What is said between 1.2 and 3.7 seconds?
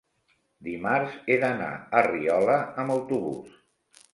he d'anar a Riola amb autobús.